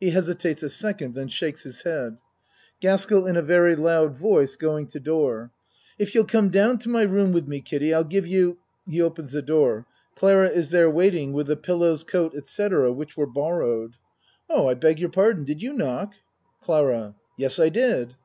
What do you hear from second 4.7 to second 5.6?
to door.)